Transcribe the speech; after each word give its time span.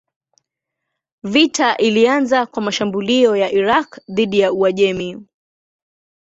Vita 1.23 1.77
ilianza 1.77 2.45
kwa 2.45 2.63
mashambulio 2.63 3.35
ya 3.35 3.51
Irak 3.51 3.99
dhidi 4.07 4.39
ya 4.39 4.53
Uajemi. 4.53 5.25